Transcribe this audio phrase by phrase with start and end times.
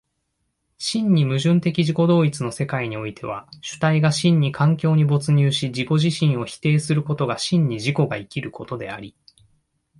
[0.79, 9.15] 真に矛盾的自己同一の世界においては、主体が真に環境に没入し自己自身を否定することが真に自己が生きることであり、